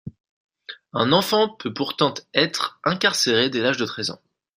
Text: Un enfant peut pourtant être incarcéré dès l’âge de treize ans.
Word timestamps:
Un 0.93 1.11
enfant 1.13 1.47
peut 1.47 1.71
pourtant 1.75 2.15
être 2.33 2.79
incarcéré 2.83 3.51
dès 3.51 3.61
l’âge 3.61 3.77
de 3.77 3.85
treize 3.85 4.09
ans. 4.09 4.19